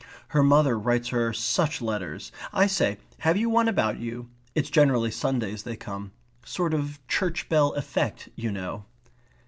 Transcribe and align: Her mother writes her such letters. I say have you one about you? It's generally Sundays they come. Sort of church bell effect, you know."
Her 0.29 0.41
mother 0.41 0.79
writes 0.79 1.09
her 1.09 1.31
such 1.31 1.79
letters. 1.79 2.31
I 2.51 2.65
say 2.65 2.97
have 3.19 3.37
you 3.37 3.51
one 3.51 3.67
about 3.67 3.99
you? 3.99 4.29
It's 4.55 4.71
generally 4.71 5.11
Sundays 5.11 5.61
they 5.61 5.75
come. 5.75 6.11
Sort 6.43 6.73
of 6.73 6.97
church 7.07 7.47
bell 7.49 7.73
effect, 7.73 8.27
you 8.35 8.51
know." 8.51 8.85